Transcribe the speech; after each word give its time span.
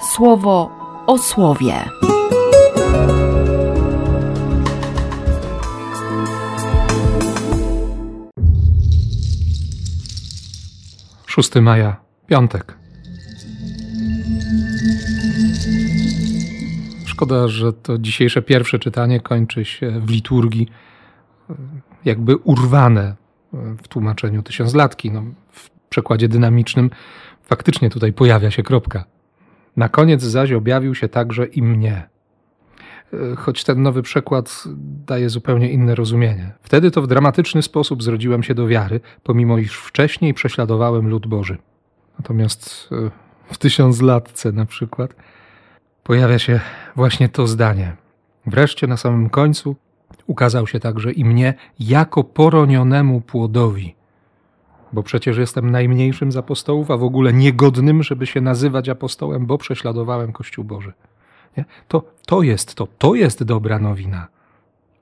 słowo 0.00 0.70
o 1.06 1.18
słowie. 1.18 1.74
6 11.26 11.54
maja, 11.54 11.96
piątek. 12.26 12.78
Szkoda, 17.04 17.48
że 17.48 17.72
to 17.72 17.98
dzisiejsze 17.98 18.42
pierwsze 18.42 18.78
czytanie 18.78 19.20
kończy 19.20 19.64
się 19.64 20.00
w 20.00 20.10
liturgii, 20.10 20.68
jakby 22.04 22.36
urwane 22.36 23.16
w 23.52 23.88
tłumaczeniu 23.88 24.42
tysiąclatki. 24.42 25.10
No, 25.10 25.22
w 25.52 25.70
przekładzie 25.88 26.28
dynamicznym 26.28 26.90
faktycznie 27.42 27.90
tutaj 27.90 28.12
pojawia 28.12 28.50
się 28.50 28.62
kropka. 28.62 29.04
Na 29.76 29.88
koniec 29.88 30.22
zaś 30.22 30.52
objawił 30.52 30.94
się 30.94 31.08
także 31.08 31.46
i 31.46 31.62
mnie. 31.62 32.08
Choć 33.36 33.64
ten 33.64 33.82
nowy 33.82 34.02
przekład 34.02 34.64
daje 35.06 35.30
zupełnie 35.30 35.70
inne 35.70 35.94
rozumienie. 35.94 36.52
Wtedy 36.62 36.90
to 36.90 37.02
w 37.02 37.06
dramatyczny 37.06 37.62
sposób 37.62 38.02
zrodziłem 38.02 38.42
się 38.42 38.54
do 38.54 38.66
wiary, 38.66 39.00
pomimo 39.22 39.58
iż 39.58 39.76
wcześniej 39.76 40.34
prześladowałem 40.34 41.08
lud 41.08 41.26
Boży. 41.26 41.58
Natomiast 42.18 42.88
e, 42.92 43.10
w 43.52 43.58
tysiąclatce 43.58 44.52
na 44.52 44.66
przykład 44.66 45.14
pojawia 46.02 46.38
się 46.38 46.60
właśnie 46.96 47.28
to 47.28 47.46
zdanie. 47.46 47.96
Wreszcie 48.46 48.86
na 48.86 48.96
samym 48.96 49.30
końcu 49.30 49.76
ukazał 50.26 50.66
się 50.66 50.80
także 50.80 51.12
i 51.12 51.24
mnie 51.24 51.54
jako 51.80 52.24
poronionemu 52.24 53.20
płodowi. 53.20 53.94
Bo 54.92 55.02
przecież 55.02 55.36
jestem 55.36 55.70
najmniejszym 55.70 56.32
z 56.32 56.36
apostołów, 56.36 56.90
a 56.90 56.96
w 56.96 57.04
ogóle 57.04 57.32
niegodnym, 57.32 58.02
żeby 58.02 58.26
się 58.26 58.40
nazywać 58.40 58.88
apostołem, 58.88 59.46
bo 59.46 59.58
prześladowałem 59.58 60.32
Kościół 60.32 60.64
Boży. 60.64 60.92
Nie? 61.56 61.64
To, 61.88 62.02
to 62.26 62.42
jest 62.42 62.74
to, 62.74 62.86
to 62.98 63.14
jest 63.14 63.42
dobra 63.42 63.78
nowina. 63.78 64.28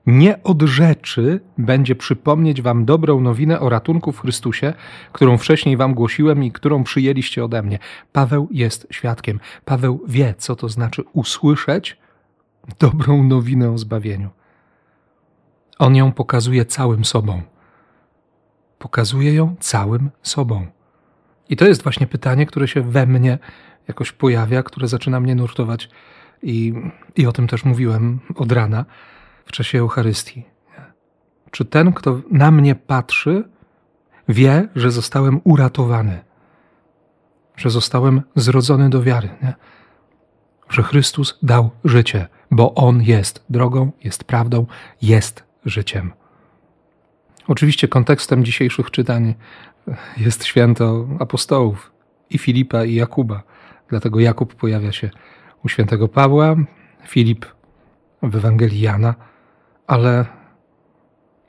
Nie 0.05 0.43
od 0.43 0.61
rzeczy 0.61 1.39
będzie 1.57 1.95
przypomnieć 1.95 2.61
wam 2.61 2.85
dobrą 2.85 3.21
nowinę 3.21 3.59
o 3.59 3.69
ratunku 3.69 4.11
w 4.11 4.19
Chrystusie, 4.19 4.73
którą 5.11 5.37
wcześniej 5.37 5.77
wam 5.77 5.93
głosiłem 5.93 6.43
i 6.43 6.51
którą 6.51 6.83
przyjęliście 6.83 7.43
ode 7.45 7.63
mnie. 7.63 7.79
Paweł 8.11 8.47
jest 8.51 8.87
świadkiem. 8.91 9.39
Paweł 9.65 10.03
wie, 10.07 10.33
co 10.37 10.55
to 10.55 10.69
znaczy 10.69 11.03
usłyszeć 11.13 11.97
dobrą 12.79 13.23
nowinę 13.23 13.71
o 13.71 13.77
zbawieniu. 13.77 14.29
On 15.79 15.95
ją 15.95 16.11
pokazuje 16.11 16.65
całym 16.65 17.05
sobą. 17.05 17.41
Pokazuje 18.79 19.33
ją 19.33 19.55
całym 19.59 20.09
sobą. 20.21 20.67
I 21.49 21.55
to 21.57 21.65
jest 21.65 21.83
właśnie 21.83 22.07
pytanie, 22.07 22.45
które 22.45 22.67
się 22.67 22.81
we 22.81 23.05
mnie 23.05 23.39
jakoś 23.87 24.11
pojawia, 24.11 24.63
które 24.63 24.87
zaczyna 24.87 25.19
mnie 25.19 25.35
nurtować 25.35 25.89
i, 26.43 26.73
i 27.15 27.27
o 27.27 27.31
tym 27.31 27.47
też 27.47 27.65
mówiłem 27.65 28.19
od 28.35 28.51
rana 28.51 28.85
w 29.45 29.51
czasie 29.51 29.79
Eucharystii. 29.79 30.45
Czy 31.51 31.65
ten, 31.65 31.93
kto 31.93 32.21
na 32.31 32.51
mnie 32.51 32.75
patrzy, 32.75 33.49
wie, 34.29 34.67
że 34.75 34.91
zostałem 34.91 35.41
uratowany, 35.43 36.19
że 37.55 37.69
zostałem 37.69 38.21
zrodzony 38.35 38.89
do 38.89 39.03
wiary, 39.03 39.29
nie? 39.43 39.53
że 40.69 40.83
Chrystus 40.83 41.39
dał 41.43 41.69
życie, 41.83 42.27
bo 42.51 42.75
On 42.75 43.01
jest 43.01 43.45
drogą, 43.49 43.91
jest 44.03 44.23
prawdą, 44.23 44.65
jest 45.01 45.43
życiem. 45.65 46.11
Oczywiście 47.49 47.87
kontekstem 47.87 48.45
dzisiejszych 48.45 48.91
czytań 48.91 49.35
jest 50.17 50.45
święto 50.45 51.07
apostołów 51.19 51.91
i 52.29 52.37
Filipa 52.37 52.85
i 52.85 52.95
Jakuba. 52.95 53.43
Dlatego 53.87 54.19
Jakub 54.19 54.55
pojawia 54.55 54.91
się 54.91 55.09
u 55.65 55.69
świętego 55.69 56.07
Pawła, 56.07 56.55
Filip 57.07 57.45
w 58.23 58.35
Ewangelii 58.35 58.81
Jana, 58.81 59.15
ale, 59.87 60.25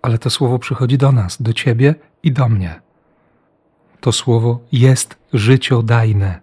ale 0.02 0.18
to 0.18 0.30
słowo 0.30 0.58
przychodzi 0.58 0.98
do 0.98 1.12
nas, 1.12 1.42
do 1.42 1.52
ciebie 1.52 1.94
i 2.22 2.32
do 2.32 2.48
mnie. 2.48 2.80
To 4.00 4.12
słowo 4.12 4.60
jest 4.72 5.18
życiodajne. 5.32 6.40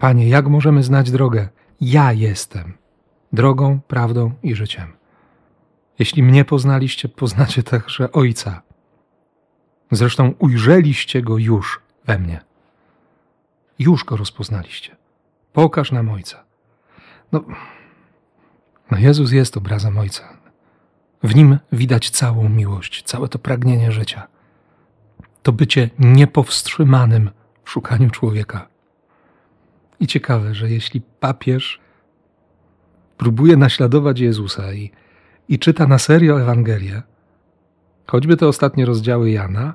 Panie, 0.00 0.28
jak 0.28 0.46
możemy 0.46 0.82
znać 0.82 1.10
drogę? 1.10 1.48
Ja 1.80 2.12
jestem 2.12 2.72
drogą, 3.32 3.80
prawdą 3.88 4.32
i 4.42 4.54
życiem. 4.54 5.01
Jeśli 5.98 6.22
mnie 6.22 6.44
poznaliście, 6.44 7.08
poznacie 7.08 7.62
także 7.62 8.12
Ojca. 8.12 8.62
Zresztą 9.90 10.34
ujrzeliście 10.38 11.22
go 11.22 11.38
już 11.38 11.80
we 12.04 12.18
mnie. 12.18 12.40
Już 13.78 14.04
go 14.04 14.16
rozpoznaliście. 14.16 14.96
Pokaż 15.52 15.92
nam 15.92 16.10
Ojca. 16.10 16.44
No, 17.32 17.44
no 18.90 18.98
Jezus 18.98 19.32
jest 19.32 19.56
obrazem 19.56 19.98
Ojca. 19.98 20.36
W 21.22 21.34
nim 21.34 21.58
widać 21.72 22.10
całą 22.10 22.48
miłość, 22.48 23.02
całe 23.02 23.28
to 23.28 23.38
pragnienie 23.38 23.92
życia. 23.92 24.26
To 25.42 25.52
bycie 25.52 25.90
niepowstrzymanym 25.98 27.30
w 27.64 27.70
szukaniu 27.70 28.10
człowieka. 28.10 28.68
I 30.00 30.06
ciekawe, 30.06 30.54
że 30.54 30.70
jeśli 30.70 31.00
papież 31.00 31.80
próbuje 33.16 33.56
naśladować 33.56 34.20
Jezusa 34.20 34.72
i, 34.72 34.90
i 35.48 35.58
czyta 35.58 35.86
na 35.86 35.98
serio 35.98 36.40
Ewangelię, 36.40 37.02
choćby 38.06 38.36
te 38.36 38.46
ostatnie 38.46 38.86
rozdziały 38.86 39.30
Jana, 39.30 39.74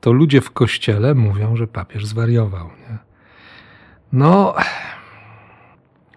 to 0.00 0.12
ludzie 0.12 0.40
w 0.40 0.50
kościele 0.50 1.14
mówią, 1.14 1.56
że 1.56 1.66
papież 1.66 2.06
zwariował. 2.06 2.66
Nie? 2.66 2.98
No, 4.12 4.54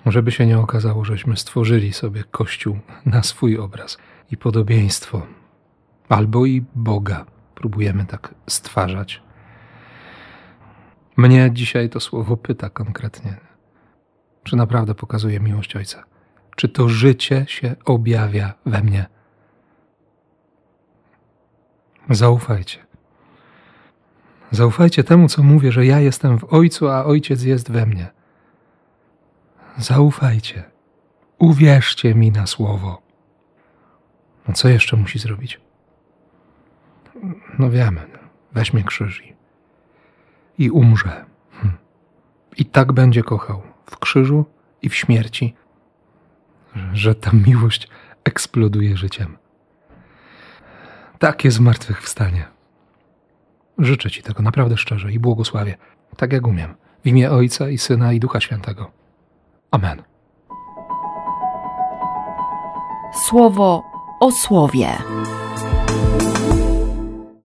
żeby 0.05 0.31
się 0.31 0.45
nie 0.45 0.59
okazało, 0.59 1.05
żeśmy 1.05 1.37
stworzyli 1.37 1.93
sobie 1.93 2.23
Kościół 2.31 2.79
na 3.05 3.23
swój 3.23 3.57
obraz 3.57 3.97
i 4.31 4.37
podobieństwo, 4.37 5.21
albo 6.09 6.45
i 6.45 6.65
Boga 6.75 7.25
próbujemy 7.55 8.05
tak 8.05 8.33
stwarzać. 8.47 9.21
Mnie 11.17 11.49
dzisiaj 11.53 11.89
to 11.89 11.99
słowo 11.99 12.37
pyta 12.37 12.69
konkretnie, 12.69 13.37
czy 14.43 14.55
naprawdę 14.55 14.95
pokazuje 14.95 15.39
miłość 15.39 15.75
Ojca, 15.75 16.03
czy 16.55 16.69
to 16.69 16.89
życie 16.89 17.45
się 17.47 17.75
objawia 17.85 18.53
we 18.65 18.81
mnie. 18.81 19.05
Zaufajcie. 22.09 22.77
Zaufajcie 24.51 25.03
temu, 25.03 25.27
co 25.27 25.43
mówię, 25.43 25.71
że 25.71 25.85
ja 25.85 25.99
jestem 25.99 26.39
w 26.39 26.53
Ojcu, 26.53 26.89
a 26.89 27.05
Ojciec 27.05 27.43
jest 27.43 27.71
we 27.71 27.85
mnie. 27.85 28.07
Zaufajcie. 29.77 30.63
Uwierzcie 31.37 32.15
mi 32.15 32.31
na 32.31 32.47
słowo. 32.47 33.01
No 34.47 34.53
co 34.53 34.69
jeszcze 34.69 34.97
musi 34.97 35.19
zrobić? 35.19 35.61
No 37.59 37.69
wiemy. 37.69 38.01
Weźmie 38.51 38.83
krzyż 38.83 39.23
i, 39.25 39.35
i 40.57 40.69
umrze. 40.69 41.25
Hm. 41.51 41.77
I 42.57 42.65
tak 42.65 42.91
będzie 42.93 43.23
kochał 43.23 43.61
w 43.85 43.99
krzyżu 43.99 44.45
i 44.81 44.89
w 44.89 44.95
śmierci, 44.95 45.55
że 46.93 47.15
ta 47.15 47.31
miłość 47.47 47.87
eksploduje 48.23 48.97
życiem. 48.97 49.37
Takie 51.19 51.51
zmartwychwstanie. 51.51 52.45
Życzę 53.77 54.11
Ci 54.11 54.23
tego 54.23 54.43
naprawdę 54.43 54.77
szczerze 54.77 55.11
i 55.11 55.19
błogosławię, 55.19 55.77
tak 56.17 56.33
jak 56.33 56.47
umiem, 56.47 56.75
w 57.03 57.07
imię 57.07 57.31
Ojca 57.31 57.69
i 57.69 57.77
Syna 57.77 58.13
i 58.13 58.19
Ducha 58.19 58.39
Świętego. 58.41 58.91
Amen. 59.71 60.03
Słowo 63.13 63.83
o 64.19 64.31
słowie. 64.31 64.87